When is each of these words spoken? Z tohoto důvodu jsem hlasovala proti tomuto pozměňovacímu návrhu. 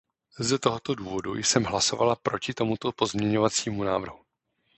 Z 0.39 0.59
tohoto 0.61 0.95
důvodu 0.95 1.37
jsem 1.37 1.63
hlasovala 1.63 2.15
proti 2.15 2.53
tomuto 2.53 2.91
pozměňovacímu 2.91 3.83
návrhu. 3.83 4.19